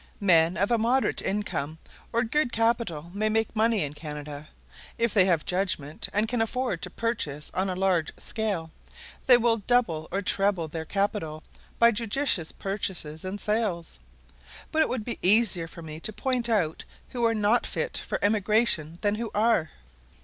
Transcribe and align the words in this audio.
Men 0.19 0.57
of 0.57 0.71
a 0.71 0.79
moderate 0.79 1.21
income 1.21 1.77
or 2.11 2.23
good 2.23 2.51
capital 2.51 3.11
may 3.13 3.29
make 3.29 3.55
money 3.55 3.83
in 3.83 3.93
Canada. 3.93 4.47
If 4.97 5.13
they 5.13 5.25
have 5.25 5.45
judgment, 5.45 6.09
and 6.11 6.27
can 6.27 6.41
afford 6.41 6.81
to 6.81 6.89
purchase 6.89 7.51
on 7.53 7.69
a 7.69 7.75
large 7.75 8.11
scale, 8.17 8.71
they 9.27 9.37
will 9.37 9.57
double 9.57 10.07
or 10.09 10.23
treble 10.23 10.69
their 10.69 10.85
capital 10.85 11.43
by 11.77 11.91
judicious 11.91 12.51
purchases 12.51 13.23
and 13.23 13.39
sales. 13.39 13.99
But 14.71 14.81
it 14.81 14.89
would 14.89 15.05
be 15.05 15.19
easier 15.21 15.67
for 15.67 15.83
me 15.83 15.99
to 15.99 16.11
point 16.11 16.49
out 16.49 16.83
who 17.09 17.23
are 17.23 17.35
not 17.35 17.67
fit 17.67 17.95
for 17.99 18.17
emigration 18.25 18.97
than 19.03 19.13
who 19.13 19.29
are. 19.35 19.69